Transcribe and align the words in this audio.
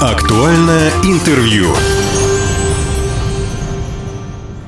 Актуальное 0.00 0.90
интервью. 1.04 1.68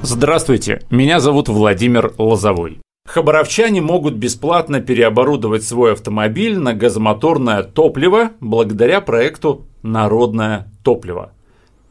Здравствуйте, 0.00 0.80
меня 0.88 1.20
зовут 1.20 1.50
Владимир 1.50 2.14
Лозовой. 2.16 2.80
Хабаровчане 3.06 3.82
могут 3.82 4.14
бесплатно 4.14 4.80
переоборудовать 4.80 5.64
свой 5.64 5.92
автомобиль 5.92 6.58
на 6.58 6.72
газомоторное 6.72 7.62
топливо 7.62 8.30
благодаря 8.40 9.02
проекту 9.02 9.66
«Народное 9.82 10.72
топливо». 10.82 11.32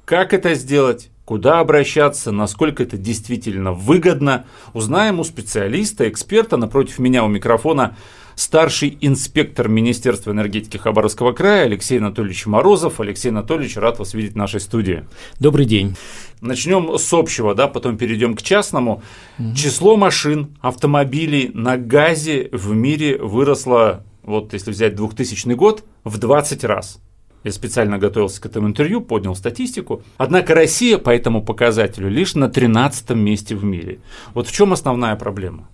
Как 0.06 0.34
это 0.34 0.56
сделать? 0.56 1.12
Куда 1.24 1.60
обращаться, 1.60 2.32
насколько 2.32 2.82
это 2.82 2.98
действительно 2.98 3.72
выгодно, 3.72 4.46
узнаем 4.74 5.20
у 5.20 5.24
специалиста, 5.24 6.10
эксперта. 6.10 6.58
Напротив 6.58 6.98
меня 6.98 7.24
у 7.24 7.28
микрофона 7.28 7.98
старший 8.38 8.98
инспектор 9.02 9.68
Министерства 9.68 10.32
энергетики 10.32 10.78
Хабаровского 10.78 11.34
края 11.34 11.66
Алексей 11.66 11.98
Анатольевич 11.98 12.46
Морозов. 12.46 13.02
Алексей 13.02 13.30
Анатольевич, 13.30 13.76
рад 13.78 13.98
вас 14.00 14.14
видеть 14.14 14.34
в 14.34 14.38
нашей 14.38 14.60
студии. 14.60 15.06
Добрый 15.40 15.66
день. 15.66 15.98
Начнем 16.40 16.98
с 16.98 17.12
общего, 17.14 17.56
да, 17.56 17.68
потом 17.68 17.98
перейдем 17.98 18.36
к 18.36 18.44
частному. 18.44 19.02
Угу. 19.40 19.56
Число 19.56 19.98
машин, 19.98 20.56
автомобилей 20.62 21.50
на 21.54 21.78
газе 21.78 22.50
в 22.52 22.74
мире 22.74 23.18
выросло, 23.18 24.06
вот 24.22 24.54
если 24.54 24.70
взять 24.70 24.96
2000 24.96 25.54
год, 25.54 25.84
в 26.04 26.20
20 26.20 26.64
раз. 26.64 27.00
Я 27.44 27.52
специально 27.52 27.98
готовился 27.98 28.40
к 28.40 28.46
этому 28.46 28.68
интервью, 28.68 29.02
поднял 29.02 29.36
статистику. 29.36 30.04
Однако 30.18 30.54
Россия 30.54 31.00
по 31.00 31.10
этому 31.10 31.44
показателю 31.44 32.10
лишь 32.10 32.36
на 32.36 32.50
13 32.50 33.12
месте 33.12 33.56
в 33.56 33.64
мире. 33.64 34.00
Вот 34.36 34.48
в 34.48 34.52
чем 34.52 34.74
основная 34.74 35.16
проблема? 35.16 35.70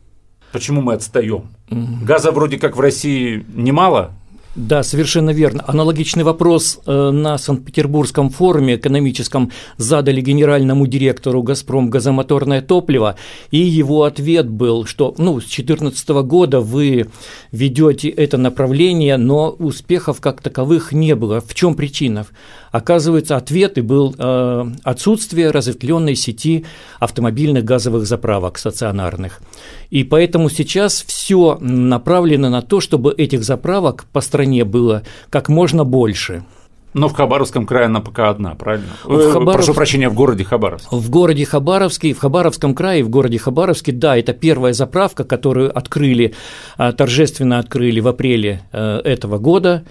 Почему 0.53 0.81
мы 0.81 0.93
отстаем? 0.93 1.49
Газа 1.69 2.31
вроде 2.31 2.57
как 2.57 2.77
в 2.77 2.79
России 2.79 3.43
немало, 3.53 4.13
да, 4.55 4.83
совершенно 4.83 5.31
верно. 5.31 5.63
Аналогичный 5.65 6.23
вопрос 6.23 6.79
э, 6.85 7.09
на 7.09 7.39
Санкт-Петербургском 7.39 8.29
форуме 8.29 8.75
экономическом 8.75 9.51
задали 9.77 10.21
генеральному 10.21 10.85
директору 10.85 11.41
«Газпром» 11.41 11.89
газомоторное 11.89 12.61
топливо, 12.61 13.15
и 13.49 13.57
его 13.57 14.03
ответ 14.03 14.47
был, 14.47 14.85
что 14.85 15.15
ну, 15.17 15.39
с 15.39 15.45
2014 15.45 16.09
года 16.09 16.59
вы 16.59 17.07
ведете 17.51 18.09
это 18.09 18.37
направление, 18.37 19.17
но 19.17 19.49
успехов 19.49 20.21
как 20.21 20.41
таковых 20.41 20.91
не 20.91 21.15
было. 21.15 21.41
В 21.41 21.55
чем 21.55 21.73
причина? 21.73 22.27
Оказывается, 22.73 23.35
ответ 23.35 23.77
и 23.77 23.81
был 23.81 24.15
э, 24.17 24.65
отсутствие 24.83 25.51
разветвленной 25.51 26.15
сети 26.15 26.65
автомобильных 26.99 27.63
газовых 27.63 28.07
заправок 28.07 28.57
стационарных. 28.57 29.41
И 29.91 30.03
поэтому 30.03 30.49
сейчас 30.49 31.03
все 31.03 31.59
направлено 31.61 32.49
на 32.49 32.63
то, 32.63 32.81
чтобы 32.81 33.13
этих 33.15 33.43
заправок 33.43 34.05
по 34.11 34.21
стране 34.21 34.65
было 34.65 35.03
как 35.29 35.49
можно 35.49 35.83
больше. 35.83 36.45
Но 36.93 37.07
в 37.07 37.13
Хабаровском 37.13 37.65
крае 37.65 37.85
она 37.85 38.01
пока 38.01 38.29
одна, 38.29 38.55
правильно? 38.55 38.87
В 39.03 39.17
э, 39.17 39.31
Хабаров... 39.31 39.53
Прошу 39.55 39.73
прощения, 39.73 40.09
в 40.09 40.13
городе 40.13 40.43
Хабаровск. 40.43 40.91
В 40.91 41.09
городе 41.09 41.45
Хабаровске, 41.45 42.13
в 42.13 42.19
Хабаровском 42.19 42.75
крае, 42.75 43.03
в 43.03 43.09
городе 43.09 43.37
Хабаровске, 43.37 43.91
да, 43.91 44.17
это 44.17 44.33
первая 44.33 44.73
заправка, 44.73 45.23
которую 45.23 45.75
открыли, 45.75 46.33
а, 46.77 46.91
торжественно 46.91 47.59
открыли 47.59 47.99
в 47.99 48.07
апреле 48.07 48.61
э, 48.71 48.99
этого 49.03 49.37
года 49.37 49.83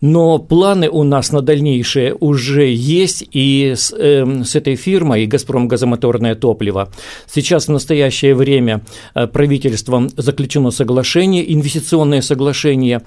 но 0.00 0.38
планы 0.38 0.88
у 0.88 1.02
нас 1.02 1.32
на 1.32 1.42
дальнейшее 1.42 2.14
уже 2.18 2.72
есть, 2.72 3.24
и 3.32 3.74
с, 3.76 3.92
э, 3.92 4.44
с 4.44 4.54
этой 4.56 4.76
фирмой 4.76 5.26
«Газпром 5.26 5.68
газомоторное 5.68 6.34
топливо» 6.34 6.90
сейчас 7.26 7.68
в 7.68 7.72
настоящее 7.72 8.34
время 8.34 8.82
э, 9.14 9.26
правительством 9.26 10.08
заключено 10.16 10.70
соглашение, 10.70 11.52
инвестиционное 11.52 12.22
соглашение, 12.22 13.02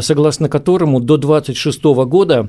согласно 0.00 0.48
которому 0.48 1.00
до 1.00 1.16
2026 1.16 1.82
года 2.08 2.48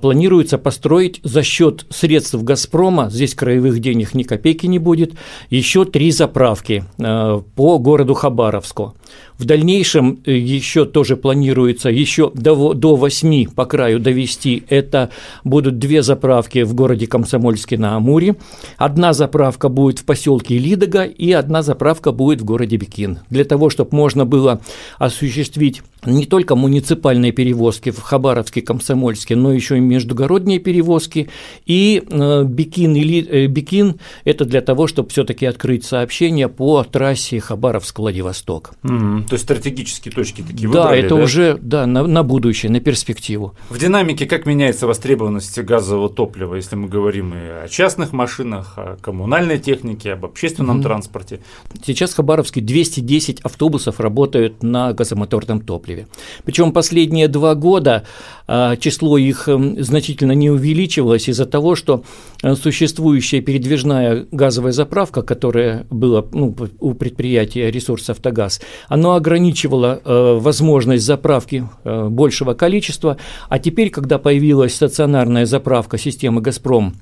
планируется 0.00 0.58
построить 0.58 1.20
за 1.22 1.42
счет 1.42 1.86
средств 1.90 2.42
«Газпрома», 2.42 3.10
здесь 3.10 3.34
краевых 3.34 3.80
денег 3.80 4.14
ни 4.14 4.22
копейки 4.22 4.66
не 4.66 4.78
будет, 4.78 5.14
еще 5.48 5.84
три 5.84 6.10
заправки 6.12 6.84
по 6.98 7.78
городу 7.78 8.14
Хабаровску. 8.14 8.94
В 9.40 9.46
дальнейшем 9.46 10.20
э, 10.26 10.36
еще 10.36 10.84
тоже 10.84 11.16
планируется 11.16 11.88
еще 11.88 12.30
до, 12.34 12.74
до 12.74 12.96
8 12.96 13.46
по 13.46 13.64
краю 13.64 13.98
довести. 13.98 14.64
Это 14.68 15.08
будут 15.44 15.78
две 15.78 16.02
заправки 16.02 16.62
в 16.62 16.74
городе 16.74 17.06
Комсомольске 17.06 17.78
на 17.78 17.96
Амуре. 17.96 18.36
Одна 18.76 19.14
заправка 19.14 19.70
будет 19.70 20.00
в 20.00 20.04
поселке 20.04 20.58
Лидога 20.58 21.04
и 21.04 21.32
одна 21.32 21.62
заправка 21.62 22.12
будет 22.12 22.42
в 22.42 22.44
городе 22.44 22.76
Бекин. 22.76 23.20
Для 23.30 23.44
того, 23.44 23.70
чтобы 23.70 23.96
можно 23.96 24.26
было 24.26 24.60
осуществить 24.98 25.80
не 26.04 26.26
только 26.26 26.54
муниципальные 26.54 27.32
перевозки 27.32 27.90
в 27.90 28.00
Хабаровске, 28.00 28.60
Комсомольске, 28.60 29.36
но 29.36 29.54
еще 29.54 29.69
и 29.74 29.80
междугородние 29.80 30.58
перевозки. 30.58 31.28
И 31.66 32.02
э, 32.08 32.44
Бекин, 32.44 32.94
или, 32.94 33.26
э, 33.26 33.46
Бекин– 33.46 34.00
это 34.24 34.44
для 34.44 34.60
того, 34.60 34.86
чтобы 34.86 35.10
все 35.10 35.24
таки 35.24 35.46
открыть 35.46 35.84
сообщение 35.84 36.48
по 36.48 36.82
трассе 36.84 37.38
Хабаровск-Владивосток. 37.38 38.72
Mm-hmm. 38.82 39.28
То 39.28 39.34
есть 39.34 39.44
стратегические 39.44 40.12
точки 40.12 40.42
такие 40.42 40.70
да, 40.70 40.82
выбрали, 40.82 41.02
это 41.02 41.16
да? 41.16 41.22
уже 41.22 41.58
да, 41.60 41.86
на, 41.86 42.06
на 42.06 42.22
будущее, 42.22 42.70
на 42.70 42.80
перспективу. 42.80 43.54
В 43.68 43.78
динамике 43.78 44.26
как 44.26 44.46
меняется 44.46 44.86
востребованность 44.86 45.58
газового 45.58 46.08
топлива, 46.08 46.54
если 46.54 46.76
мы 46.76 46.88
говорим 46.88 47.34
и 47.34 47.64
о 47.64 47.68
частных 47.68 48.12
машинах, 48.12 48.74
о 48.76 48.96
коммунальной 49.00 49.58
технике, 49.58 50.12
об 50.12 50.24
общественном 50.24 50.78
mm-hmm. 50.78 50.82
транспорте? 50.82 51.40
Сейчас 51.84 52.12
в 52.12 52.16
Хабаровске 52.16 52.60
210 52.60 53.40
автобусов 53.40 54.00
работают 54.00 54.62
на 54.62 54.92
газомоторном 54.92 55.60
топливе 55.60 55.80
топливе. 55.80 56.06
Причем 56.44 56.72
последние 56.72 57.28
два 57.28 57.54
года 57.54 58.04
а, 58.46 58.76
число 58.76 59.18
их 59.18 59.48
эм, 59.48 59.59
значительно 59.78 60.32
не 60.32 60.50
увеличивалось 60.50 61.28
из-за 61.28 61.46
того, 61.46 61.74
что 61.74 62.04
э, 62.42 62.54
существующая 62.54 63.40
передвижная 63.40 64.26
газовая 64.30 64.72
заправка, 64.72 65.22
которая 65.22 65.86
была 65.90 66.24
ну, 66.32 66.54
у 66.78 66.94
предприятия 66.94 67.70
«Ресурс 67.70 68.10
Автогаз», 68.10 68.60
она 68.88 69.16
ограничивала 69.16 70.00
э, 70.04 70.38
возможность 70.40 71.04
заправки 71.04 71.68
э, 71.84 72.08
большего 72.08 72.54
количества, 72.54 73.16
а 73.48 73.58
теперь, 73.58 73.90
когда 73.90 74.18
появилась 74.18 74.74
стационарная 74.74 75.46
заправка 75.46 75.98
системы 75.98 76.40
«Газпром», 76.40 76.94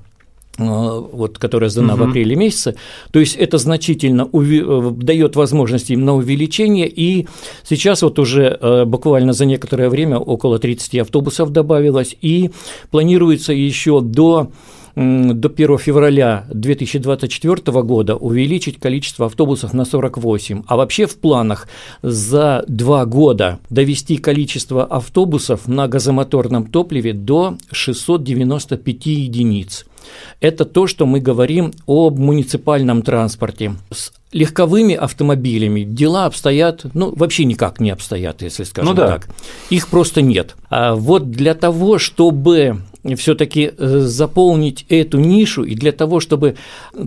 вот, 0.58 1.38
которая 1.38 1.70
сдана 1.70 1.94
угу. 1.94 2.04
в 2.04 2.08
апреле 2.08 2.36
месяце, 2.36 2.74
то 3.10 3.20
есть 3.20 3.36
это 3.36 3.58
значительно 3.58 4.22
уви- 4.22 4.64
э, 4.64 4.90
дает 4.90 5.36
возможность 5.36 5.90
им 5.90 6.04
на 6.04 6.14
увеличение, 6.14 6.88
и 6.88 7.26
сейчас 7.62 8.02
вот 8.02 8.18
уже 8.18 8.58
э, 8.60 8.84
буквально 8.84 9.32
за 9.32 9.46
некоторое 9.46 9.88
время 9.88 10.18
около 10.18 10.58
30 10.58 10.96
автобусов 10.96 11.50
добавилось, 11.50 12.16
и 12.20 12.50
планируется 12.90 13.52
еще 13.52 14.00
до 14.00 14.50
до 14.98 15.48
1 15.48 15.78
февраля 15.78 16.46
2024 16.52 17.82
года 17.82 18.16
увеличить 18.16 18.80
количество 18.80 19.26
автобусов 19.26 19.72
на 19.72 19.84
48, 19.84 20.64
а 20.66 20.76
вообще 20.76 21.06
в 21.06 21.18
планах 21.18 21.68
за 22.02 22.64
два 22.66 23.06
года 23.06 23.60
довести 23.70 24.16
количество 24.16 24.84
автобусов 24.84 25.68
на 25.68 25.86
газомоторном 25.86 26.66
топливе 26.66 27.12
до 27.12 27.56
695 27.70 29.06
единиц. 29.06 29.86
Это 30.40 30.64
то, 30.64 30.86
что 30.86 31.06
мы 31.06 31.20
говорим 31.20 31.72
об 31.86 32.18
муниципальном 32.18 33.02
транспорте. 33.02 33.74
С 33.90 34.12
легковыми 34.32 34.94
автомобилями 34.94 35.82
дела 35.82 36.26
обстоят, 36.26 36.84
ну, 36.94 37.12
вообще 37.16 37.44
никак 37.44 37.80
не 37.80 37.90
обстоят, 37.90 38.42
если 38.42 38.64
скажем 38.64 38.90
ну, 38.90 38.94
да. 38.94 39.08
так. 39.08 39.28
Их 39.70 39.88
просто 39.88 40.20
нет. 40.22 40.56
А 40.70 40.94
вот 40.94 41.30
для 41.30 41.54
того, 41.54 41.98
чтобы 41.98 42.82
все-таки 43.16 43.70
э, 43.76 43.98
заполнить 44.00 44.84
эту 44.88 45.18
нишу 45.18 45.64
и 45.64 45.74
для 45.74 45.92
того, 45.92 46.20
чтобы 46.20 46.56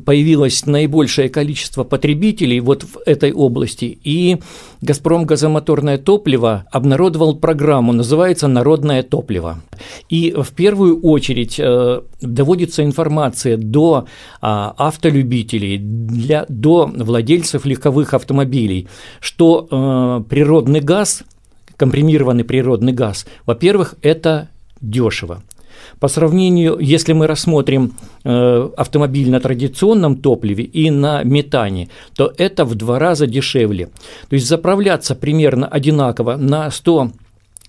появилось 0.05 0.65
наибольшее 0.65 1.29
количество 1.29 1.83
потребителей 1.83 2.59
вот 2.59 2.83
в 2.83 2.99
этой 3.05 3.33
области. 3.33 3.99
И 4.03 4.37
«Газпром» 4.81 5.25
газомоторное 5.25 5.97
топливо 5.97 6.65
обнародовал 6.71 7.35
программу, 7.35 7.93
называется 7.93 8.47
«Народное 8.47 9.03
топливо». 9.03 9.61
И 10.09 10.33
в 10.35 10.49
первую 10.51 11.01
очередь 11.01 11.59
э, 11.59 12.01
доводится 12.21 12.83
информация 12.83 13.57
до 13.57 14.05
а, 14.41 14.73
автолюбителей, 14.77 15.77
для, 15.77 16.45
до 16.47 16.85
владельцев 16.85 17.65
легковых 17.65 18.13
автомобилей, 18.13 18.87
что 19.19 19.67
э, 19.69 20.29
природный 20.29 20.81
газ, 20.81 21.23
компримированный 21.77 22.43
природный 22.43 22.93
газ, 22.93 23.25
во-первых, 23.45 23.95
это 24.01 24.49
дешево. 24.81 25.43
По 26.01 26.07
сравнению, 26.07 26.79
если 26.79 27.13
мы 27.13 27.27
рассмотрим 27.27 27.93
э, 28.23 28.69
автомобиль 28.75 29.29
на 29.29 29.39
традиционном 29.39 30.15
топливе 30.15 30.63
и 30.63 30.89
на 30.89 31.21
метане, 31.21 31.89
то 32.15 32.33
это 32.39 32.65
в 32.65 32.73
два 32.73 32.97
раза 32.97 33.27
дешевле. 33.27 33.85
То 34.27 34.33
есть 34.33 34.47
заправляться 34.47 35.13
примерно 35.13 35.67
одинаково 35.67 36.37
на 36.37 36.71
100 36.71 37.11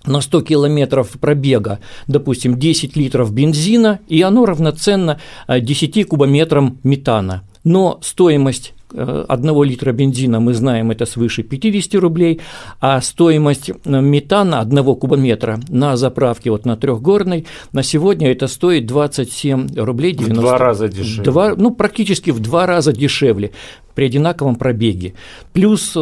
на 0.05 0.19
100 0.19 0.41
километров 0.41 1.11
пробега, 1.21 1.79
допустим, 2.07 2.57
10 2.57 2.95
литров 2.97 3.31
бензина, 3.31 3.99
и 4.07 4.23
оно 4.23 4.45
равноценно 4.45 5.19
10 5.47 5.97
э, 5.97 6.03
кубометрам 6.03 6.79
метана. 6.83 7.43
Но 7.63 7.99
стоимость 8.01 8.73
одного 8.93 9.63
литра 9.63 9.91
бензина, 9.91 10.39
мы 10.39 10.53
знаем, 10.53 10.91
это 10.91 11.05
свыше 11.05 11.43
50 11.43 11.95
рублей, 11.95 12.41
а 12.79 13.01
стоимость 13.01 13.71
метана 13.85 14.59
одного 14.59 14.95
кубометра 14.95 15.59
на 15.69 15.97
заправке 15.97 16.51
вот 16.51 16.65
на 16.65 16.77
трехгорной 16.77 17.45
на 17.71 17.83
сегодня 17.83 18.31
это 18.31 18.47
стоит 18.47 18.85
27 18.85 19.75
рублей 19.75 20.13
90. 20.13 20.33
В 20.33 20.43
два 20.43 20.57
раза 20.57 20.87
дешевле. 20.87 21.23
Два, 21.23 21.55
ну, 21.55 21.71
практически 21.71 22.31
в 22.31 22.39
два 22.39 22.65
раза 22.65 22.93
дешевле 22.93 23.51
при 23.95 24.05
одинаковом 24.05 24.55
пробеге. 24.55 25.13
Плюс 25.53 25.93
э, 25.95 25.99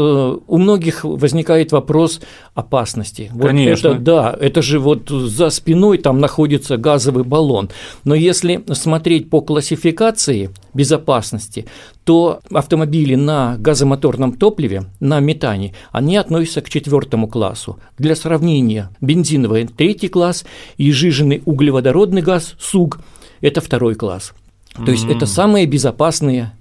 у 0.47 0.57
многих 0.57 1.03
возникает 1.03 1.71
вопрос 1.71 2.21
опасности. 2.53 3.29
Вот 3.33 3.47
Конечно. 3.47 3.89
Это, 3.89 3.99
да, 3.99 4.37
это 4.39 4.61
же 4.61 4.79
вот 4.79 5.09
за 5.09 5.49
спиной 5.49 5.97
там 5.97 6.19
находится 6.19 6.77
газовый 6.77 7.23
баллон. 7.23 7.69
Но 8.03 8.15
если 8.15 8.63
смотреть 8.73 9.29
по 9.29 9.41
классификации 9.41 10.49
безопасности, 10.73 11.65
то 12.03 12.39
автомобили 12.51 13.15
на 13.15 13.57
газомоторном 13.57 14.33
топливе, 14.33 14.83
на 14.99 15.19
метане, 15.19 15.73
они 15.91 16.17
относятся 16.17 16.61
к 16.61 16.69
четвертому 16.69 17.27
классу. 17.27 17.79
Для 17.97 18.15
сравнения, 18.15 18.89
бензиновый 19.01 19.67
третий 19.67 20.07
класс 20.07 20.45
и 20.77 20.91
жиженный 20.91 21.41
углеводородный 21.45 22.21
газ 22.21 22.55
СУГ– 22.59 22.99
это 23.41 23.61
второй 23.61 23.95
класс. 23.95 24.33
То 24.73 24.91
есть 24.91 25.05
это 25.09 25.25
самые 25.25 25.65
безопасные 25.65 26.53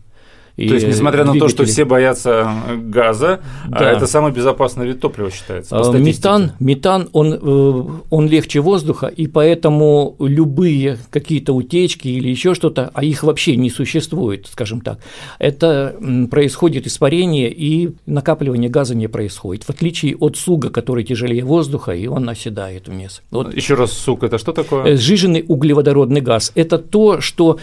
то 0.57 0.63
есть, 0.75 0.87
несмотря 0.87 1.25
двигатели. 1.25 1.41
на 1.41 1.47
то, 1.47 1.49
что 1.49 1.65
все 1.65 1.85
боятся 1.85 2.53
газа, 2.77 3.41
а 3.71 3.79
да. 3.79 3.93
это 3.93 4.07
самый 4.07 4.33
безопасный 4.33 4.87
вид 4.87 5.01
топлива 5.01 5.31
считается. 5.31 5.71
По 5.71 5.89
а, 5.89 5.99
метан, 5.99 6.53
метан 6.61 7.09
он, 7.13 7.35
э, 7.35 7.85
он 8.11 8.29
легче 8.29 8.61
воздуха, 8.61 9.07
и 9.07 9.27
поэтому 9.27 10.17
любые 10.19 10.99
какие-то 11.11 11.55
утечки 11.55 12.09
или 12.09 12.29
еще 12.29 12.55
что-то, 12.55 12.91
а 12.93 13.05
их 13.05 13.23
вообще 13.23 13.57
не 13.57 13.71
существует, 13.71 14.47
скажем 14.51 14.81
так, 14.81 14.99
это 15.39 15.97
происходит 16.31 16.87
испарение 16.87 17.51
и 17.53 17.91
накапливание 18.07 18.71
газа 18.71 18.95
не 18.95 19.09
происходит, 19.09 19.65
в 19.65 19.71
отличие 19.71 20.17
от 20.17 20.37
суга, 20.37 20.71
который 20.71 21.05
тяжелее 21.05 21.45
воздуха, 21.45 21.93
и 21.93 22.07
он 22.07 22.29
оседает 22.29 22.89
вниз. 22.89 23.23
Вот. 23.31 23.55
Еще 23.55 23.75
раз, 23.75 23.93
суг, 23.93 24.23
это 24.23 24.39
что 24.39 24.53
такое? 24.53 24.85
Э, 24.85 24.97
сжиженный 24.97 25.45
углеводородный 25.47 26.21
газ– 26.21 26.53
это 26.55 26.79
то, 26.79 27.21
что 27.21 27.59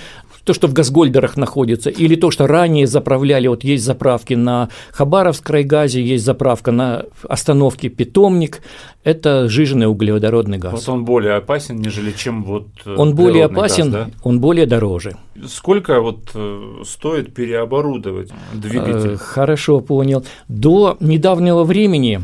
то, 0.48 0.54
что 0.54 0.68
в 0.68 0.74
газгольдерах 0.74 1.38
находится, 1.38 1.90
или 1.90 2.16
то, 2.16 2.32
что 2.32 2.48
ранее 2.48 2.88
заправляли, 2.88 3.48
вот 3.48 3.64
есть 3.64 3.84
заправки 3.84 4.34
на 4.34 4.70
Хабаровск 4.92 5.46
крайгазе, 5.46 6.02
есть 6.02 6.26
заправка 6.26 6.72
на 6.72 7.04
остановке 7.28 7.90
Питомник, 7.90 8.62
это 9.04 9.48
жиженый 9.50 9.88
углеводородный 9.88 10.58
газ. 10.58 10.74
Вот 10.74 10.90
он 10.90 11.06
более 11.06 11.36
опасен, 11.36 11.78
нежели 11.78 12.12
чем 12.12 12.44
вот 12.44 12.68
э, 12.86 12.96
Он 12.98 13.16
более 13.16 13.46
опасен, 13.46 13.92
газ, 13.92 14.08
да? 14.08 14.12
он 14.24 14.40
более 14.40 14.66
дороже. 14.66 15.18
Сколько 15.48 16.02
вот 16.02 16.32
э, 16.34 16.82
стоит 16.86 17.34
переоборудовать 17.34 18.30
двигатель? 18.54 19.12
Э, 19.12 19.18
хорошо, 19.18 19.82
понял. 19.82 20.26
До 20.48 20.98
недавнего 21.00 21.64
времени 21.64 22.20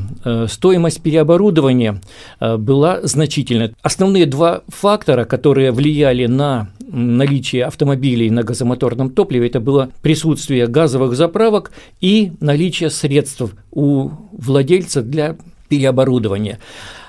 стоимость 0.47 1.01
переоборудования 1.01 2.01
была 2.39 2.99
значительной. 3.03 3.75
Основные 3.81 4.25
два 4.25 4.63
фактора, 4.67 5.25
которые 5.25 5.71
влияли 5.71 6.25
на 6.25 6.69
наличие 6.91 7.65
автомобилей 7.65 8.29
на 8.29 8.43
газомоторном 8.43 9.09
топливе, 9.09 9.47
это 9.47 9.59
было 9.59 9.89
присутствие 10.01 10.67
газовых 10.67 11.15
заправок 11.15 11.71
и 12.01 12.33
наличие 12.39 12.89
средств 12.89 13.53
у 13.71 14.09
владельца 14.31 15.01
для 15.01 15.37
переоборудования. 15.69 16.59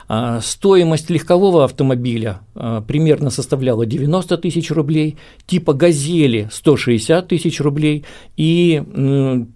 А, 0.06 0.40
стоимость 0.40 1.10
легкового 1.10 1.64
автомобиля 1.64 2.40
а, 2.54 2.82
примерно 2.82 3.30
составляла 3.30 3.86
90 3.86 4.36
тысяч 4.38 4.70
рублей, 4.70 5.16
типа 5.46 5.72
«Газели»– 5.72 6.48
160 6.52 7.28
тысяч 7.28 7.60
рублей 7.60 8.04
и 8.36 8.82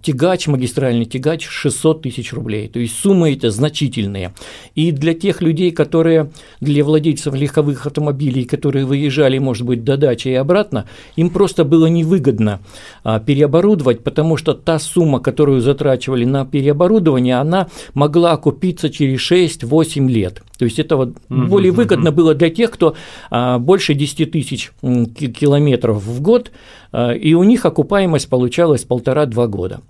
тягач, 0.02 0.46
магистральный 0.46 1.04
тягач– 1.04 1.46
600 1.48 2.02
тысяч 2.02 2.32
рублей. 2.32 2.68
То 2.68 2.80
есть 2.80 2.98
суммы 2.98 3.32
это 3.32 3.50
значительные. 3.50 4.34
И 4.74 4.90
для 4.92 5.14
тех 5.14 5.42
людей, 5.42 5.70
которые, 5.70 6.30
для 6.60 6.84
владельцев 6.84 7.34
легковых 7.34 7.86
автомобилей, 7.86 8.44
которые 8.44 8.84
выезжали, 8.84 9.38
может 9.38 9.66
быть, 9.66 9.84
до 9.84 9.96
дачи 9.96 10.28
и 10.28 10.34
обратно, 10.34 10.86
им 11.16 11.30
просто 11.30 11.64
было 11.64 11.86
невыгодно 11.86 12.60
а, 13.04 13.20
переоборудовать, 13.20 14.02
потому 14.02 14.36
что 14.36 14.54
та 14.54 14.78
сумма, 14.78 15.20
которую 15.20 15.60
затрачивали 15.60 16.24
на 16.24 16.44
переоборудование, 16.46 17.36
она 17.36 17.68
могла 17.94 18.32
окупиться 18.32 18.90
через 18.90 19.20
6-8 19.30 20.08
лет. 20.08 20.37
То 20.58 20.64
есть 20.64 20.78
это 20.78 20.96
вот 20.96 21.16
угу, 21.28 21.42
более 21.46 21.72
выгодно 21.72 22.10
угу. 22.10 22.16
было 22.16 22.34
для 22.34 22.50
тех, 22.50 22.70
кто 22.70 22.94
а, 23.30 23.58
больше 23.58 23.94
10 23.94 24.30
тысяч 24.30 24.72
километров 24.82 26.02
в 26.04 26.20
год, 26.20 26.50
а, 26.92 27.12
и 27.12 27.34
у 27.34 27.44
них 27.44 27.64
окупаемость 27.64 28.28
получалась 28.28 28.84
полтора-два 28.84 29.46
года. 29.46 29.80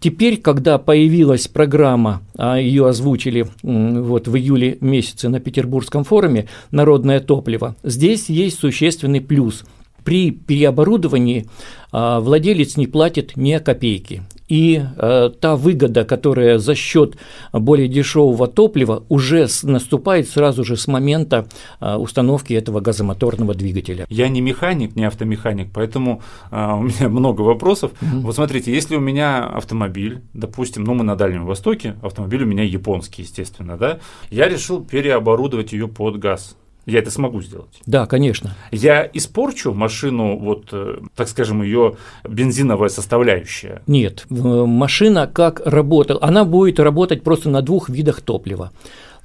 Теперь, 0.00 0.38
когда 0.38 0.78
появилась 0.78 1.48
программа, 1.48 2.22
а 2.36 2.56
ее 2.56 2.88
озвучили 2.88 3.46
вот 3.62 4.28
в 4.28 4.36
июле 4.36 4.78
месяце 4.80 5.28
на 5.28 5.40
Петербургском 5.40 6.04
форуме 6.04 6.48
«Народное 6.70 7.20
топливо», 7.20 7.76
здесь 7.82 8.28
есть 8.28 8.58
существенный 8.58 9.20
плюс– 9.20 9.64
при 10.04 10.30
переоборудовании 10.30 11.46
владелец 11.90 12.76
не 12.76 12.86
платит 12.86 13.36
ни 13.36 13.58
копейки. 13.58 14.22
И 14.48 14.82
э, 14.96 15.30
та 15.40 15.56
выгода, 15.56 16.04
которая 16.04 16.58
за 16.58 16.74
счет 16.74 17.16
более 17.52 17.88
дешевого 17.88 18.46
топлива 18.46 19.04
уже 19.08 19.46
наступает 19.62 20.28
сразу 20.28 20.64
же 20.64 20.76
с 20.76 20.86
момента 20.86 21.46
э, 21.80 21.96
установки 21.96 22.52
этого 22.52 22.80
газомоторного 22.80 23.54
двигателя. 23.54 24.06
Я 24.08 24.28
не 24.28 24.40
механик, 24.40 24.94
не 24.94 25.04
автомеханик, 25.04 25.70
поэтому 25.74 26.22
э, 26.50 26.72
у 26.72 26.82
меня 26.82 27.08
много 27.08 27.42
вопросов. 27.42 27.92
Угу. 28.00 28.20
Вот 28.20 28.34
смотрите, 28.34 28.72
если 28.72 28.96
у 28.96 29.00
меня 29.00 29.44
автомобиль, 29.44 30.22
допустим, 30.32 30.84
ну 30.84 30.94
мы 30.94 31.04
на 31.04 31.16
Дальнем 31.16 31.44
Востоке, 31.46 31.96
автомобиль 32.02 32.44
у 32.44 32.46
меня 32.46 32.62
японский, 32.62 33.22
естественно, 33.22 33.76
да, 33.76 33.98
я 34.30 34.48
решил 34.48 34.84
переоборудовать 34.84 35.72
ее 35.72 35.88
под 35.88 36.18
газ 36.18 36.56
я 36.86 37.00
это 37.00 37.10
смогу 37.10 37.42
сделать. 37.42 37.80
Да, 37.84 38.06
конечно. 38.06 38.54
Я 38.70 39.08
испорчу 39.12 39.74
машину, 39.74 40.38
вот, 40.38 40.68
э, 40.70 40.98
так 41.16 41.28
скажем, 41.28 41.62
ее 41.62 41.96
бензиновая 42.26 42.88
составляющая? 42.88 43.82
Нет. 43.88 44.24
Машина 44.30 45.26
как 45.26 45.60
работала, 45.64 46.20
она 46.22 46.44
будет 46.44 46.78
работать 46.78 47.24
просто 47.24 47.50
на 47.50 47.60
двух 47.60 47.88
видах 47.88 48.20
топлива. 48.20 48.70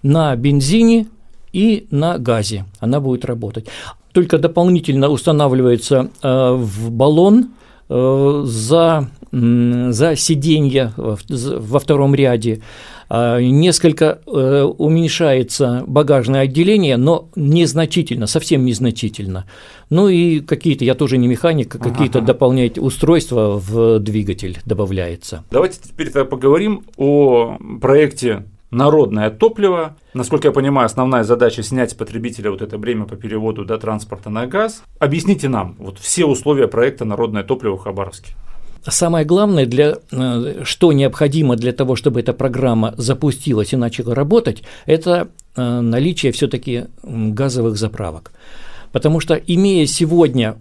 На 0.02 0.36
бензине 0.36 1.08
и 1.54 1.86
на 1.92 2.18
газе 2.18 2.66
она 2.80 3.00
будет 3.00 3.26
работать. 3.26 3.68
Только 4.12 4.40
дополнительно 4.40 5.10
устанавливается 5.10 6.10
э, 6.22 6.54
в 6.54 6.90
баллон 6.90 7.52
э, 7.90 8.42
за, 8.44 9.08
за 9.32 10.16
сиденье 10.16 10.94
во 10.98 11.80
втором 11.80 12.16
ряде 12.16 12.62
несколько 13.12 14.22
э, 14.26 14.64
уменьшается 14.64 15.84
багажное 15.86 16.42
отделение, 16.42 16.96
но 16.98 17.30
незначительно, 17.36 18.26
совсем 18.26 18.64
незначительно. 18.64 19.46
Ну 19.90 20.08
и 20.08 20.40
какие-то, 20.40 20.86
я 20.86 20.96
тоже 20.96 21.18
не 21.18 21.28
механик, 21.28 21.70
какие-то 21.70 22.20
ага. 22.20 22.28
дополнять 22.28 22.78
устройства 22.78 23.60
в 23.60 24.00
двигатель 24.00 24.60
добавляется. 24.66 25.44
Давайте 25.52 25.80
теперь 25.84 26.10
поговорим 26.24 26.84
о 26.96 27.58
проекте 27.82 28.46
народное 28.72 29.30
топливо. 29.30 29.98
Насколько 30.14 30.48
я 30.48 30.52
понимаю, 30.54 30.86
основная 30.86 31.24
задача 31.24 31.62
снять 31.62 31.92
с 31.92 31.94
потребителя 31.94 32.52
вот 32.52 32.62
это 32.62 32.78
время 32.78 33.06
по 33.06 33.16
переводу 33.16 33.66
до 33.66 33.78
транспорта 33.78 34.30
на 34.30 34.48
газ. 34.48 34.84
Объясните 35.00 35.50
нам 35.50 35.76
вот 35.78 36.00
все 36.00 36.26
условия 36.26 36.68
проекта 36.68 37.06
народное 37.06 37.44
топливо 37.44 37.76
в 37.78 37.82
Хабаровске. 37.82 38.34
Самое 38.88 39.26
главное, 39.26 39.66
для, 39.66 39.98
э, 40.12 40.62
что 40.64 40.92
необходимо 40.92 41.56
для 41.56 41.72
того, 41.72 41.96
чтобы 41.96 42.20
эта 42.20 42.34
программа 42.34 42.96
запустилась 42.98 43.74
и 43.74 43.78
начала 43.78 44.16
работать, 44.16 44.64
это 44.86 45.28
э, 45.56 45.82
наличие 45.82 46.32
все-таки 46.32 46.86
газовых 47.04 47.78
заправок. 47.78 48.32
Потому 48.92 49.20
что 49.20 49.36
имея 49.36 49.86
сегодня 49.86 50.56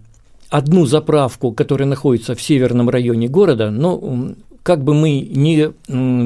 одну 0.49 0.85
заправку, 0.85 1.51
которая 1.51 1.87
находится 1.87 2.35
в 2.35 2.41
северном 2.41 2.89
районе 2.89 3.27
города, 3.27 3.71
ну, 3.71 4.35
как 4.63 4.83
бы 4.83 4.93
мы 4.93 5.19
ни 5.19 5.71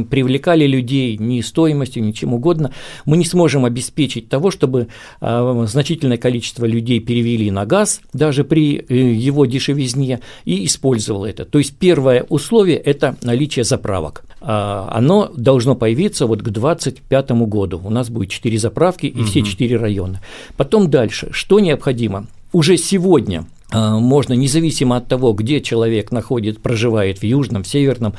привлекали 0.06 0.68
людей 0.68 1.18
ни 1.18 1.42
стоимостью, 1.42 2.04
ни 2.04 2.12
чем 2.12 2.34
угодно, 2.34 2.72
мы 3.06 3.18
не 3.18 3.26
сможем 3.26 3.66
обеспечить 3.66 4.30
того, 4.30 4.52
чтобы 4.52 4.88
а, 5.22 5.66
значительное 5.68 6.18
количество 6.18 6.66
людей 6.66 7.00
перевели 7.00 7.52
на 7.52 7.66
газ, 7.66 8.02
даже 8.14 8.44
при 8.44 8.78
э, 8.78 8.96
его 8.96 9.46
дешевизне, 9.46 10.20
и 10.46 10.66
использовало 10.66 11.26
это. 11.26 11.46
То 11.46 11.58
есть 11.58 11.78
первое 11.78 12.26
условие– 12.30 12.78
это 12.86 13.16
наличие 13.24 13.64
заправок. 13.64 14.26
А, 14.42 14.90
оно 14.92 15.32
должно 15.36 15.76
появиться 15.76 16.28
вот 16.28 16.42
к 16.42 16.50
2025 16.50 17.32
году. 17.48 17.82
У 17.84 17.90
нас 17.90 18.10
будет 18.10 18.30
4 18.30 18.58
заправки 18.60 19.06
и 19.06 19.20
угу. 19.20 19.26
все 19.26 19.42
4 19.42 19.78
района. 19.78 20.22
Потом 20.58 20.90
дальше. 20.90 21.30
Что 21.32 21.60
необходимо? 21.60 22.28
Уже 22.52 22.78
сегодня– 22.78 23.46
можно 23.74 24.34
независимо 24.34 24.98
от 24.98 25.08
того, 25.08 25.34
где 25.34 25.62
человек 25.62 26.12
находит, 26.12 26.62
проживает 26.62 27.20
в 27.20 27.24
южном, 27.24 27.64
в 27.64 27.68
северном, 27.68 28.14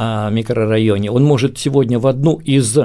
а, 0.00 0.30
микрорайоне, 0.30 1.10
он 1.10 1.24
может 1.24 1.58
сегодня 1.58 1.98
в 1.98 2.06
одну 2.06 2.36
из 2.36 2.78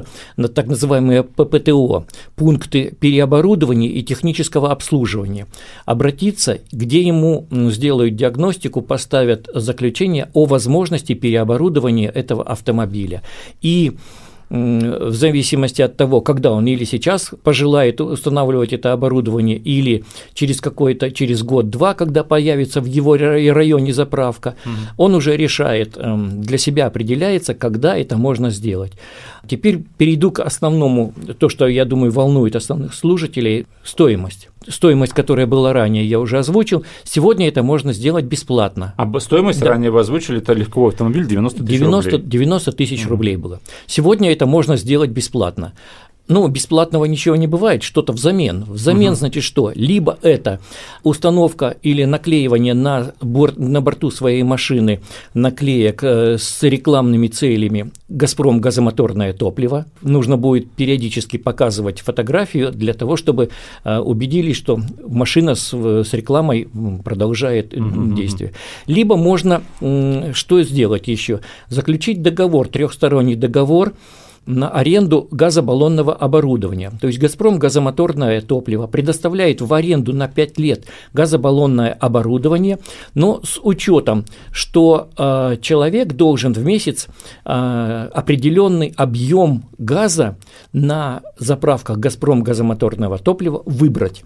так 0.55 0.65
называемые 0.65 1.21
ППТО, 1.21 2.07
пункты 2.35 2.95
переоборудования 2.99 3.87
и 3.87 4.01
технического 4.01 4.71
обслуживания, 4.71 5.45
обратиться, 5.85 6.57
где 6.71 7.03
ему 7.03 7.45
сделают 7.51 8.15
диагностику, 8.15 8.81
поставят 8.81 9.47
заключение 9.53 10.31
о 10.33 10.45
возможности 10.45 11.13
переоборудования 11.13 12.09
этого 12.09 12.43
автомобиля. 12.43 13.21
И 13.61 13.95
в 14.49 15.11
зависимости 15.11 15.81
от 15.81 15.97
того, 15.97 16.21
когда 16.21 16.51
он 16.51 16.67
или 16.67 16.83
сейчас 16.83 17.31
пожелает 17.43 18.01
устанавливать 18.01 18.73
это 18.73 18.93
оборудование, 18.93 19.57
или 19.57 20.03
через 20.33 20.61
какой-то, 20.61 21.11
через 21.11 21.43
год-два, 21.43 21.93
когда 21.93 22.23
появится 22.23 22.81
в 22.81 22.85
его 22.85 23.17
районе 23.17 23.93
заправка, 23.93 24.55
угу. 24.65 24.73
он 24.97 25.15
уже 25.15 25.35
решает, 25.37 25.97
эм, 25.97 26.41
для 26.41 26.57
себя 26.57 26.87
определяется, 26.87 27.53
когда 27.53 27.97
это 27.97 28.17
можно 28.17 28.49
сделать. 28.49 28.93
Теперь 29.47 29.83
перейду 29.97 30.31
к 30.31 30.39
основному, 30.39 31.13
то, 31.37 31.49
что, 31.49 31.67
я 31.67 31.85
думаю, 31.85 32.11
волнует 32.11 32.55
основных 32.55 32.93
служителей– 32.93 33.65
стоимость. 33.83 34.49
Стоимость, 34.67 35.13
которая 35.13 35.47
была 35.47 35.73
ранее, 35.73 36.05
я 36.05 36.19
уже 36.19 36.37
озвучил. 36.37 36.85
Сегодня 37.03 37.47
это 37.47 37.63
можно 37.63 37.93
сделать 37.93 38.25
бесплатно. 38.25 38.93
А 38.97 39.19
стоимость 39.19 39.59
да. 39.59 39.69
ранее 39.69 39.91
вы 39.91 39.99
озвучили, 39.99 40.39
это 40.39 40.53
легковой 40.53 40.89
автомобиль 40.89 41.25
90 41.25 41.63
тысяч 41.63 41.79
90, 41.79 42.11
рублей. 42.11 42.29
90 42.29 42.71
тысяч 42.71 43.07
рублей 43.07 43.35
было. 43.37 43.59
Сегодня 43.87 44.31
это 44.31 44.45
можно 44.45 44.77
сделать 44.77 45.09
бесплатно 45.09 45.73
ну, 46.27 46.47
бесплатного 46.47 47.05
ничего 47.05 47.35
не 47.35 47.47
бывает, 47.47 47.83
что-то 47.83 48.13
взамен. 48.13 48.63
Взамен, 48.67 49.11
угу. 49.11 49.17
значит, 49.17 49.43
что? 49.43 49.71
Либо 49.75 50.17
это 50.21 50.59
установка 51.03 51.75
или 51.81 52.05
наклеивание 52.05 52.73
на, 52.73 53.13
борт, 53.19 53.57
на 53.57 53.81
борту 53.81 54.09
своей 54.09 54.43
машины 54.43 55.01
наклеек 55.33 56.03
э, 56.03 56.37
с 56.37 56.63
рекламными 56.63 57.27
целями 57.27 57.91
«Газпром 58.07 58.61
газомоторное 58.61 59.33
топливо». 59.33 59.85
Нужно 60.01 60.37
будет 60.37 60.71
периодически 60.71 61.35
показывать 61.37 61.99
фотографию 61.99 62.71
для 62.71 62.93
того, 62.93 63.17
чтобы 63.17 63.49
э, 63.83 63.97
убедились, 63.97 64.55
что 64.55 64.79
машина 65.05 65.55
с, 65.55 65.73
с 65.73 66.13
рекламой 66.13 66.69
продолжает 67.03 67.73
угу. 67.73 68.13
действие. 68.13 68.53
Либо 68.87 69.17
можно 69.17 69.61
что 70.33 70.61
сделать 70.63 71.07
еще? 71.07 71.41
Заключить 71.67 72.21
договор, 72.21 72.69
трехсторонний 72.69 73.35
договор 73.35 73.93
на 74.45 74.69
аренду 74.69 75.27
газобаллонного 75.31 76.13
оборудования. 76.13 76.91
То 76.99 77.07
есть 77.07 77.19
«Газпром» 77.19 77.59
газомоторное 77.59 78.41
топливо 78.41 78.87
предоставляет 78.87 79.61
в 79.61 79.73
аренду 79.73 80.13
на 80.13 80.27
5 80.27 80.59
лет 80.59 80.85
газобаллонное 81.13 81.91
оборудование, 81.91 82.79
но 83.13 83.41
с 83.43 83.59
учетом, 83.61 84.25
что 84.51 85.09
э, 85.17 85.57
человек 85.61 86.13
должен 86.13 86.53
в 86.53 86.63
месяц 86.63 87.07
э, 87.45 88.09
определенный 88.13 88.93
объем 88.97 89.63
газа 89.77 90.37
на 90.73 91.21
заправках 91.37 91.99
«Газпром» 91.99 92.43
газомоторного 92.43 93.19
топлива 93.19 93.63
выбрать. 93.65 94.23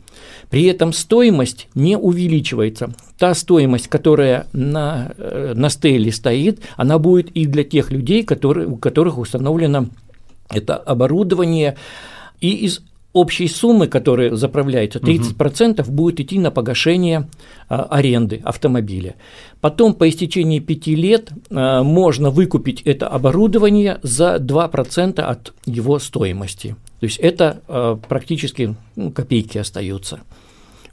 При 0.50 0.66
этом 0.66 0.94
стоимость 0.94 1.68
не 1.76 1.98
увеличивается. 1.98 2.94
Та 3.18 3.34
стоимость, 3.34 3.88
которая 3.88 4.48
на, 4.54 5.12
э, 5.18 5.54
на 5.56 5.70
стеле 5.70 6.12
стоит, 6.12 6.62
она 6.76 7.00
будет 7.00 7.30
и 7.32 7.46
для 7.46 7.64
тех 7.64 7.92
людей, 7.92 8.24
которые, 8.24 8.68
у 8.68 8.78
которых 8.78 9.18
установлена 9.18 9.88
это 10.50 10.76
оборудование, 10.76 11.78
и 12.40 12.52
из 12.52 12.82
общей 13.14 13.48
суммы, 13.48 13.88
которая 13.88 14.36
заправляется, 14.36 15.00
30% 15.00 15.82
угу. 15.82 15.92
будет 15.92 16.20
идти 16.20 16.40
на 16.40 16.52
погашение 16.52 17.28
а, 17.68 17.84
аренды 17.84 18.42
автомобиля. 18.44 19.16
Потом 19.60 19.94
по 19.94 20.08
истечении 20.08 20.60
5 20.60 20.88
лет 20.88 21.32
а, 21.50 21.84
можно 21.84 22.30
выкупить 22.30 22.82
это 22.82 23.08
оборудование 23.08 24.00
за 24.04 24.36
2% 24.36 25.20
от 25.20 25.54
его 25.66 26.00
стоимости. 26.00 26.76
То 27.00 27.06
есть 27.06 27.18
это 27.18 27.62
а, 27.68 27.96
практически 27.96 28.76
ну, 28.96 29.12
копейки 29.12 29.58
остаются. 29.58 30.20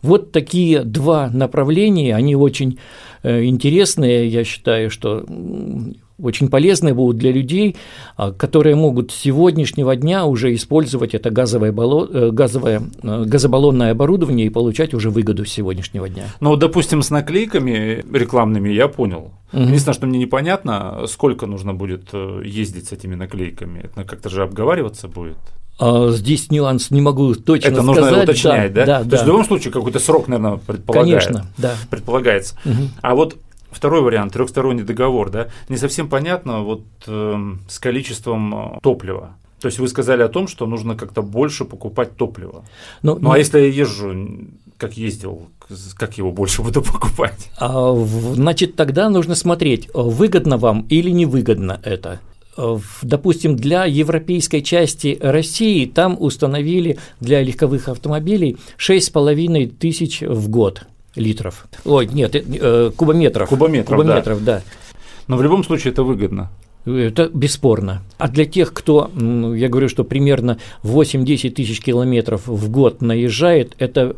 Вот 0.02 0.32
такие 0.32 0.82
два 0.82 1.30
направления, 1.30 2.14
они 2.14 2.37
очень 2.37 2.78
э, 3.23 3.44
интересные, 3.44 4.28
я 4.28 4.44
считаю, 4.44 4.90
что 4.90 5.25
очень 6.23 6.49
полезные 6.49 6.94
будут 6.94 7.18
для 7.18 7.33
людей, 7.33 7.76
а, 8.16 8.33
которые 8.33 8.76
могут 8.76 9.11
с 9.11 9.16
сегодняшнего 9.16 9.97
дня 9.97 10.26
уже 10.26 10.54
использовать 10.54 11.14
это 11.14 11.30
газовое, 11.30 11.73
э, 11.73 12.30
газовое 12.30 12.83
э, 13.02 13.25
газобаллонное 13.25 13.92
оборудование 13.92 14.47
и 14.47 14.50
получать 14.50 14.94
уже 14.94 15.11
выгоду 15.11 15.44
с 15.44 15.50
сегодняшнего 15.50 16.09
дня. 16.09 16.25
Ну, 16.40 16.56
допустим, 16.56 17.02
с 17.02 17.11
наклейками 17.11 18.04
рекламными 18.12 18.68
я 18.71 18.88
понял. 18.88 19.33
Угу. 19.52 19.62
Единственное, 19.62 19.94
что 19.94 20.06
мне 20.06 20.18
непонятно, 20.18 21.04
сколько 21.09 21.47
нужно 21.47 21.75
будет 21.75 22.09
э, 22.12 22.42
ездить 22.44 22.88
с 22.88 22.92
этими 22.92 23.14
наклейками. 23.14 23.80
Это 23.80 24.04
как-то 24.04 24.30
же 24.30 24.42
обговариваться 24.42 25.09
будет. 25.09 25.38
А 25.78 26.11
здесь 26.11 26.50
нюанс 26.50 26.92
не 26.92 27.00
могу 27.00 27.35
точно 27.35 27.68
Это 27.68 27.83
сказать. 27.83 27.97
Это 27.97 28.06
нужно 28.06 28.23
уточнять, 28.23 28.73
да? 28.73 28.87
да? 28.87 28.99
да 28.99 29.04
То 29.04 29.11
да. 29.11 29.16
есть 29.16 29.25
в 29.25 29.26
любом 29.26 29.44
случае 29.44 29.73
какой-то 29.73 29.99
срок, 29.99 30.28
наверное, 30.28 30.59
предполагается. 30.59 31.28
Конечно, 31.28 31.50
да. 31.59 31.75
Предполагается. 31.90 32.56
Угу. 32.64 32.88
А 33.02 33.14
вот 33.16 33.37
Второй 33.75 34.02
вариант 34.02 34.33
трехсторонний 34.33 34.85
договор, 34.85 35.31
да, 35.31 35.49
не 35.69 35.76
совсем 35.76 36.09
понятно 36.09 36.62
вот 36.62 36.85
э, 37.07 37.37
с 37.69 37.78
количеством 37.78 38.76
э, 38.76 38.78
топлива. 38.83 39.37
То 39.61 39.66
есть 39.66 39.78
вы 39.78 39.88
сказали 39.88 40.23
о 40.23 40.28
том, 40.28 40.47
что 40.47 40.66
нужно 40.66 40.95
как-то 40.95 41.23
больше 41.23 41.64
покупать 41.64 42.16
топливо. 42.16 42.64
Но, 43.02 43.14
ну, 43.14 43.21
ну 43.21 43.33
а 43.33 43.38
если 43.38 43.59
я 43.59 43.66
езжу, 43.66 44.14
как 44.76 44.97
ездил, 44.97 45.49
как 45.97 46.19
его 46.19 46.31
больше 46.31 46.62
буду 46.66 46.83
покупать? 46.83 47.50
А, 47.59 47.95
значит, 48.35 48.76
тогда 48.76 49.09
нужно 49.09 49.35
смотреть, 49.35 49.88
выгодно 49.93 50.57
вам 50.59 50.87
или 50.88 51.11
невыгодно 51.11 51.81
это. 51.83 52.21
Допустим, 53.02 53.57
для 53.57 53.85
европейской 53.85 54.61
части 54.61 55.19
России 55.21 55.87
там 55.87 56.16
установили 56.21 56.99
для 57.19 57.43
легковых 57.43 57.88
автомобилей 57.88 58.57
6,5 58.78 59.66
тысяч 59.76 60.21
в 60.21 60.49
год 60.49 60.87
литров. 61.16 61.66
Ой, 61.85 62.06
нет, 62.06 62.35
э, 62.35 62.90
кубометров. 62.97 63.49
Кубометров, 63.49 63.99
кубометров 63.99 64.44
да. 64.44 64.59
да. 64.59 64.62
Но 65.26 65.37
в 65.37 65.42
любом 65.42 65.64
случае 65.64 65.92
это 65.92 66.02
выгодно. 66.02 66.50
Это 66.87 67.30
бесспорно. 67.33 68.02
А 68.18 68.28
для 68.28 68.44
тех, 68.44 68.75
кто, 68.75 69.11
я 69.14 69.68
говорю, 69.68 69.88
что 69.88 70.04
примерно 70.04 70.59
8-10 70.83 71.50
тысяч 71.50 71.80
километров 71.80 72.47
в 72.47 72.71
год 72.71 73.00
наезжает, 73.00 73.75
это 73.78 74.16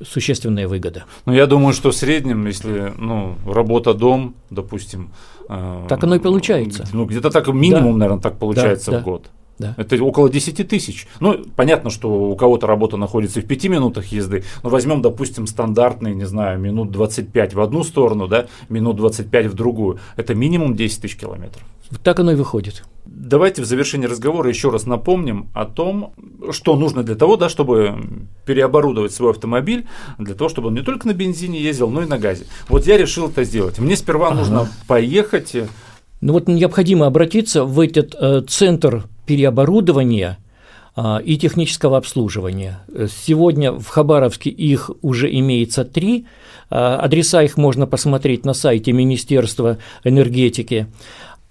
существенная 0.00 0.68
выгода. 0.68 1.04
Ну, 1.26 1.32
я 1.32 1.46
думаю, 1.46 1.74
что 1.74 1.90
в 1.90 1.96
среднем, 1.96 2.46
если 2.46 2.92
ну, 2.96 3.34
работа-дом, 3.44 4.36
допустим. 4.50 5.10
Э, 5.48 5.84
так 5.88 6.04
оно 6.04 6.14
и 6.14 6.20
получается. 6.20 6.86
Ну, 6.92 7.06
где-то 7.06 7.30
так 7.30 7.48
минимум, 7.48 7.94
да. 7.94 7.98
наверное, 7.98 8.22
так 8.22 8.38
получается 8.38 8.92
да, 8.92 9.00
в 9.00 9.04
год. 9.04 9.30
Да. 9.60 9.74
Это 9.76 10.02
около 10.02 10.30
10 10.30 10.66
тысяч. 10.66 11.06
Ну, 11.20 11.44
понятно, 11.54 11.90
что 11.90 12.30
у 12.30 12.34
кого-то 12.34 12.66
работа 12.66 12.96
находится 12.96 13.42
в 13.42 13.44
5 13.44 13.64
минутах 13.66 14.06
езды, 14.06 14.42
но 14.62 14.70
возьмем, 14.70 15.02
допустим, 15.02 15.46
стандартные, 15.46 16.14
не 16.14 16.24
знаю, 16.24 16.58
минут 16.58 16.90
25 16.90 17.52
в 17.52 17.60
одну 17.60 17.84
сторону, 17.84 18.26
да, 18.26 18.46
минут 18.70 18.96
25 18.96 19.46
в 19.46 19.54
другую. 19.54 19.98
Это 20.16 20.34
минимум 20.34 20.74
10 20.74 21.02
тысяч 21.02 21.16
километров. 21.16 21.62
Так 22.02 22.20
оно 22.20 22.32
и 22.32 22.36
выходит. 22.36 22.84
Давайте 23.04 23.60
в 23.60 23.66
завершении 23.66 24.06
разговора 24.06 24.48
еще 24.48 24.70
раз 24.70 24.86
напомним 24.86 25.50
о 25.52 25.66
том, 25.66 26.14
что 26.52 26.76
нужно 26.76 27.02
для 27.02 27.16
того, 27.16 27.36
да, 27.36 27.50
чтобы 27.50 28.28
переоборудовать 28.46 29.12
свой 29.12 29.32
автомобиль, 29.32 29.86
для 30.16 30.34
того, 30.34 30.48
чтобы 30.48 30.68
он 30.68 30.74
не 30.74 30.82
только 30.82 31.06
на 31.06 31.12
бензине 31.12 31.60
ездил, 31.60 31.90
но 31.90 32.02
и 32.02 32.06
на 32.06 32.18
газе. 32.18 32.46
Вот 32.68 32.86
я 32.86 32.96
решил 32.96 33.28
это 33.28 33.44
сделать. 33.44 33.78
Мне 33.78 33.96
сперва 33.96 34.28
ага. 34.28 34.36
нужно 34.36 34.68
поехать. 34.86 35.54
Ну 36.20 36.34
вот 36.34 36.48
необходимо 36.48 37.06
обратиться 37.06 37.64
в 37.64 37.80
этот 37.80 38.14
э, 38.14 38.42
центр 38.46 39.04
переоборудования 39.30 40.38
а, 40.96 41.18
и 41.24 41.36
технического 41.36 41.96
обслуживания. 41.98 42.80
Сегодня 43.24 43.70
в 43.70 43.86
Хабаровске 43.86 44.50
их 44.50 44.90
уже 45.02 45.30
имеется 45.32 45.84
три. 45.84 46.26
А, 46.68 46.96
адреса 46.96 47.40
их 47.44 47.56
можно 47.56 47.86
посмотреть 47.86 48.44
на 48.44 48.54
сайте 48.54 48.90
Министерства 48.90 49.78
энергетики. 50.02 50.88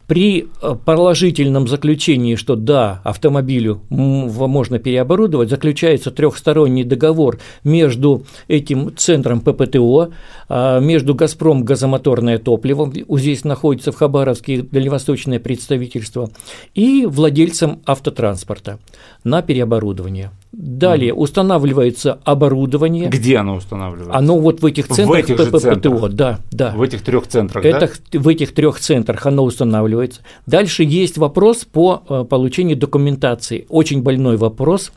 При 0.10 0.48
э, 0.63 0.75
положительном 0.86 1.68
заключении, 1.68 2.34
что 2.34 2.56
да, 2.56 3.00
автомобилю 3.04 3.82
можно 3.92 4.80
переоборудовать, 4.80 5.51
заключается 5.51 6.10
трехсторонний 6.10 6.84
договор 6.84 7.38
между 7.63 8.25
этим 8.48 8.92
центром 8.98 9.39
ППТО, 9.39 10.10
а, 10.50 10.80
между 10.80 11.13
«Газпром» 11.13 11.63
газомоторное 11.63 12.39
топливо, 12.39 12.92
здесь 13.20 13.44
находится 13.44 13.92
в 13.92 13.98
Хабаровске 13.98 14.63
дальневосточное 14.63 15.39
представительство, 15.39 16.32
и 16.74 17.06
владельцем 17.06 17.84
автотранспорта 17.86 18.80
на 19.24 19.44
переоборудование. 19.44 20.32
Далее 20.51 21.13
устанавливается 21.13 22.20
оборудование. 22.24 23.08
Где 23.10 23.38
оно 23.38 23.56
устанавливается? 23.56 24.18
Оно 24.18 24.39
вот 24.39 24.62
в 24.62 24.65
этих 24.65 24.88
центрах 24.88 25.27
в 25.27 25.32
этих 25.32 25.51
ППТО, 25.51 26.10
да, 26.10 26.39
да. 26.51 26.72
В 26.72 26.82
этих 26.82 27.03
трех 27.03 27.27
центрах, 27.27 27.63
Это, 27.63 27.91
да? 28.12 28.20
В 28.20 28.27
этих 28.27 28.56
трех 28.56 28.79
центрах 28.79 29.24
оно 29.27 29.44
устанавливается. 29.44 30.22
Дальше 30.48 30.84
есть 30.84 31.20
вопрос 31.20 31.65
по 31.65 32.01
э, 32.10 32.25
получению 32.27 32.77
документации. 32.77 33.68
Очень 33.70 34.01
больной 34.01 34.38
вопрос 34.38 34.91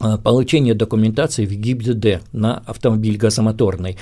э, 0.00 0.18
получения 0.18 0.74
документации 0.74 1.46
в 1.46 1.52
ГИБДД 1.52 2.22
на 2.32 2.60
автомобиль 2.66 3.16
газомоторный. 3.16 3.96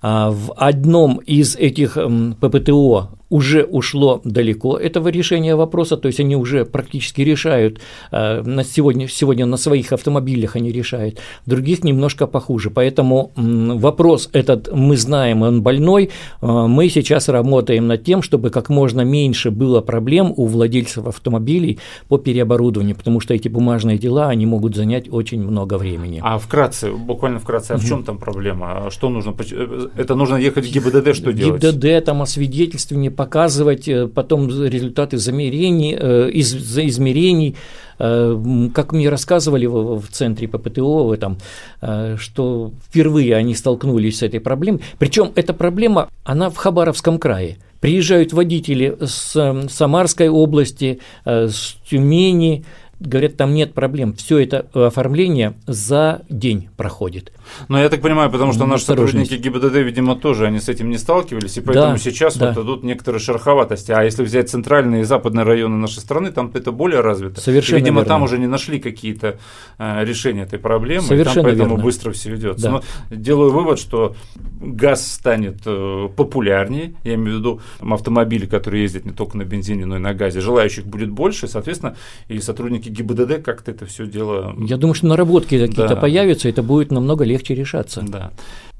А 0.00 0.32
в 0.32 0.52
одном 0.56 1.18
из 1.18 1.54
этих 1.54 1.96
ППТО 2.40 3.10
уже 3.32 3.64
ушло 3.64 4.20
далеко 4.24 4.76
этого 4.76 5.08
решения 5.08 5.56
вопроса, 5.56 5.96
то 5.96 6.06
есть 6.06 6.20
они 6.20 6.36
уже 6.36 6.66
практически 6.66 7.22
решают, 7.22 7.80
э, 8.10 8.42
на 8.42 8.62
сегодня, 8.62 9.08
сегодня 9.08 9.46
на 9.46 9.56
своих 9.56 9.92
автомобилях 9.92 10.56
они 10.56 10.70
решают, 10.70 11.18
других 11.46 11.82
немножко 11.82 12.26
похуже. 12.26 12.70
Поэтому 12.70 13.32
вопрос 13.36 14.28
этот 14.34 14.70
мы 14.74 14.96
знаем, 14.98 15.42
он 15.42 15.62
больной, 15.62 16.10
э, 16.42 16.46
мы 16.46 16.90
сейчас 16.90 17.30
работаем 17.30 17.86
над 17.86 18.04
тем, 18.04 18.20
чтобы 18.20 18.50
как 18.50 18.68
можно 18.68 19.00
меньше 19.00 19.50
было 19.50 19.80
проблем 19.80 20.34
у 20.36 20.44
владельцев 20.44 21.06
автомобилей 21.06 21.78
по 22.08 22.18
переоборудованию, 22.18 22.94
потому 22.96 23.20
что 23.20 23.32
эти 23.32 23.48
бумажные 23.48 23.96
дела, 23.96 24.28
они 24.28 24.44
могут 24.44 24.76
занять 24.76 25.08
очень 25.10 25.40
много 25.40 25.78
времени. 25.78 26.20
А 26.22 26.36
вкратце, 26.36 26.92
буквально 26.92 27.38
вкратце, 27.38 27.72
а 27.72 27.76
в 27.78 27.88
чем 27.88 28.04
там 28.04 28.18
проблема? 28.18 28.90
Что 28.90 29.08
нужно? 29.08 29.34
Э, 29.52 29.88
это 29.96 30.14
нужно 30.14 30.36
ехать 30.36 30.66
в 30.66 30.72
ГИБДД, 30.72 31.14
что 31.16 31.32
делать? 31.32 31.62
ГИБДД, 31.62 32.04
там 32.04 32.20
освидетельствование, 32.20 33.10
показывать 33.22 33.86
э, 33.88 34.08
потом 34.08 34.48
результаты 34.48 35.16
замерений, 35.16 35.96
э, 35.96 36.28
из, 36.30 36.52
измерений, 36.76 37.54
э, 38.00 38.68
как 38.74 38.92
мне 38.92 39.08
рассказывали 39.08 39.66
в, 39.66 40.00
в 40.00 40.08
центре 40.10 40.48
ППТО, 40.48 41.12
этом, 41.12 41.38
что 42.18 42.72
впервые 42.88 43.36
они 43.36 43.54
столкнулись 43.54 44.18
с 44.18 44.22
этой 44.24 44.40
проблемой. 44.40 44.80
Причем 44.98 45.30
эта 45.36 45.54
проблема, 45.54 46.08
она 46.24 46.50
в 46.50 46.56
Хабаровском 46.56 47.18
крае. 47.18 47.58
Приезжают 47.80 48.32
водители 48.32 48.96
с 49.00 49.66
Самарской 49.68 50.28
области, 50.28 50.98
с 51.24 51.76
Тюмени, 51.88 52.64
говорят, 53.06 53.36
там 53.36 53.54
нет 53.54 53.74
проблем, 53.74 54.14
все 54.14 54.38
это 54.38 54.66
оформление 54.74 55.54
за 55.66 56.22
день 56.28 56.68
проходит. 56.76 57.32
Но 57.68 57.80
я 57.80 57.88
так 57.88 58.00
понимаю, 58.00 58.30
потому 58.30 58.52
что 58.52 58.66
наши 58.66 58.84
сотрудники 58.84 59.34
ГИБДД, 59.34 59.76
видимо, 59.76 60.16
тоже 60.16 60.46
они 60.46 60.60
с 60.60 60.68
этим 60.68 60.90
не 60.90 60.98
сталкивались, 60.98 61.56
и 61.58 61.60
поэтому 61.60 61.92
да, 61.92 61.98
сейчас 61.98 62.36
да. 62.36 62.52
вот 62.52 62.64
идут 62.64 62.84
некоторые 62.84 63.20
шероховатости. 63.20 63.92
А 63.92 64.02
если 64.02 64.22
взять 64.22 64.50
центральные 64.50 65.02
и 65.02 65.04
западные 65.04 65.44
районы 65.44 65.76
нашей 65.76 66.00
страны, 66.00 66.30
там 66.30 66.50
это 66.54 66.72
более 66.72 67.00
развито. 67.00 67.40
Совершенно 67.40 67.78
и, 67.78 67.80
видимо, 67.80 68.00
верно. 68.00 68.08
там 68.08 68.22
уже 68.22 68.38
не 68.38 68.46
нашли 68.46 68.78
какие-то 68.78 69.38
э, 69.78 70.04
решения 70.04 70.42
этой 70.42 70.58
проблемы, 70.58 71.02
Совершенно 71.02 71.32
и 71.32 71.34
там 71.34 71.44
поэтому 71.44 71.70
верно. 71.70 71.84
быстро 71.84 72.12
все 72.12 72.30
ведется. 72.30 72.62
Да. 72.62 72.70
Но 72.70 72.82
делаю 73.10 73.50
вывод, 73.50 73.78
что 73.78 74.14
газ 74.60 75.06
станет 75.06 75.62
э, 75.66 76.08
популярнее, 76.16 76.94
я 77.04 77.14
имею 77.14 77.36
в 77.36 77.40
виду 77.40 77.60
автомобили, 77.80 78.46
которые 78.46 78.82
ездят 78.82 79.04
не 79.04 79.12
только 79.12 79.36
на 79.36 79.44
бензине, 79.44 79.86
но 79.86 79.96
и 79.96 79.98
на 79.98 80.14
газе, 80.14 80.40
желающих 80.40 80.86
будет 80.86 81.10
больше, 81.10 81.48
соответственно, 81.48 81.96
и 82.28 82.38
сотрудники 82.38 82.88
ГИБДД 82.92 83.42
как-то 83.42 83.70
это 83.70 83.86
все 83.86 84.06
дело... 84.06 84.54
Я 84.58 84.76
думаю, 84.76 84.94
что 84.94 85.06
наработки 85.06 85.58
какие-то 85.58 85.94
да. 85.94 85.96
появятся, 85.96 86.48
это 86.48 86.62
будет 86.62 86.92
намного 86.92 87.24
легче 87.24 87.54
решаться. 87.54 88.02
Да. 88.02 88.32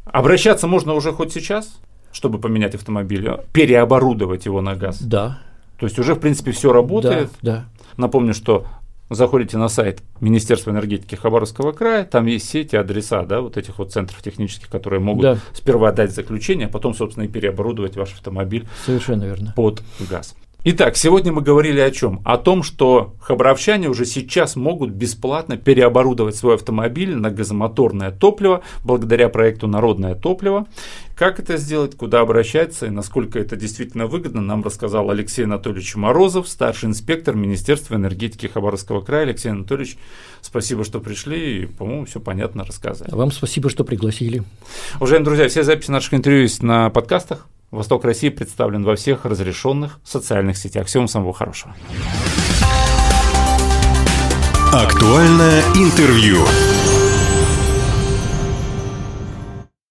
Обращаться 0.04 0.66
можно 0.66 0.94
уже 0.94 1.12
хоть 1.12 1.32
сейчас, 1.32 1.80
чтобы 2.12 2.38
поменять 2.38 2.74
автомобиль, 2.74 3.28
переоборудовать 3.52 4.44
его 4.44 4.60
на 4.60 4.74
газ? 4.74 5.00
Да. 5.00 5.38
То 5.78 5.86
есть 5.86 5.98
уже, 5.98 6.14
в 6.14 6.20
принципе, 6.20 6.52
все 6.52 6.72
работает? 6.72 7.30
Да, 7.40 7.52
да. 7.52 7.64
Напомню, 7.96 8.34
что 8.34 8.66
заходите 9.10 9.58
на 9.58 9.68
сайт 9.68 10.02
Министерства 10.20 10.70
энергетики 10.70 11.14
Хабаровского 11.14 11.72
края, 11.72 12.04
там 12.04 12.26
есть 12.26 12.48
все 12.48 12.60
эти 12.60 12.76
адреса, 12.76 13.24
да, 13.24 13.40
вот 13.40 13.56
этих 13.56 13.78
вот 13.78 13.92
центров 13.92 14.22
технических, 14.22 14.68
которые 14.68 15.00
могут 15.00 15.22
да. 15.22 15.38
сперва 15.52 15.92
дать 15.92 16.12
заключение, 16.12 16.66
а 16.66 16.70
потом, 16.70 16.94
собственно, 16.94 17.24
и 17.24 17.28
переоборудовать 17.28 17.96
ваш 17.96 18.12
автомобиль 18.12 18.66
Совершенно 18.84 19.24
верно. 19.24 19.52
под 19.56 19.82
газ. 20.08 20.34
Итак, 20.64 20.96
сегодня 20.96 21.32
мы 21.32 21.42
говорили 21.42 21.80
о 21.80 21.90
чем? 21.90 22.20
О 22.24 22.38
том, 22.38 22.62
что 22.62 23.16
хабаровчане 23.20 23.88
уже 23.88 24.04
сейчас 24.04 24.54
могут 24.54 24.90
бесплатно 24.90 25.56
переоборудовать 25.56 26.36
свой 26.36 26.54
автомобиль 26.54 27.16
на 27.16 27.32
газомоторное 27.32 28.12
топливо 28.12 28.62
благодаря 28.84 29.28
проекту 29.28 29.66
«Народное 29.66 30.14
топливо». 30.14 30.68
Как 31.16 31.40
это 31.40 31.56
сделать, 31.56 31.96
куда 31.96 32.20
обращаться 32.20 32.86
и 32.86 32.90
насколько 32.90 33.40
это 33.40 33.56
действительно 33.56 34.06
выгодно, 34.06 34.40
нам 34.40 34.62
рассказал 34.62 35.10
Алексей 35.10 35.46
Анатольевич 35.46 35.96
Морозов, 35.96 36.48
старший 36.48 36.90
инспектор 36.90 37.34
Министерства 37.34 37.96
энергетики 37.96 38.46
Хабаровского 38.46 39.00
края. 39.00 39.22
Алексей 39.22 39.50
Анатольевич, 39.50 39.96
спасибо, 40.42 40.84
что 40.84 41.00
пришли 41.00 41.62
и, 41.62 41.66
по-моему, 41.66 42.04
все 42.04 42.20
понятно 42.20 42.64
рассказывали. 42.64 43.12
Вам 43.12 43.32
спасибо, 43.32 43.68
что 43.68 43.82
пригласили. 43.82 44.44
Уважаемые 44.98 45.24
друзья, 45.24 45.48
все 45.48 45.64
записи 45.64 45.90
наших 45.90 46.14
интервью 46.14 46.42
есть 46.42 46.62
на 46.62 46.88
подкастах. 46.90 47.48
Восток 47.72 48.04
России 48.04 48.28
представлен 48.28 48.84
во 48.84 48.96
всех 48.96 49.24
разрешенных 49.24 49.98
социальных 50.04 50.58
сетях. 50.58 50.86
Всего 50.86 51.00
вам 51.00 51.08
самого 51.08 51.32
хорошего. 51.32 51.74
Актуальное 54.72 55.62
интервью. 55.74 56.36